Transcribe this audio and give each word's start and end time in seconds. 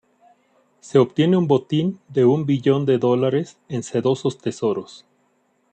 Se 0.79 0.97
obtiene 0.97 1.37
un 1.37 1.45
botín 1.45 1.99
de 2.07 2.25
un 2.25 2.47
billón 2.47 2.87
de 2.87 2.97
dólares 2.97 3.59
en 3.69 3.83
sedosos 3.83 4.39
tesoros. 4.39 5.05